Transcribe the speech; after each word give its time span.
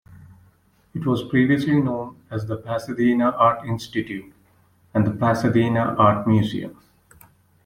It 0.95 1.05
was 1.05 1.23
previously 1.27 1.79
known 1.79 2.23
as 2.31 2.47
the 2.47 2.57
Pasadena 2.57 3.33
Art 3.37 3.63
Institute 3.67 4.33
and 4.95 5.05
the 5.05 5.11
Pasadena 5.11 5.93
Art 5.95 6.25
Museum. 6.25 6.75